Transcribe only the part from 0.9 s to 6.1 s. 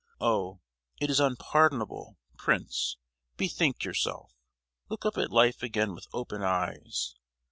it is unpardonable! Prince, bethink yourself. Look up at life again with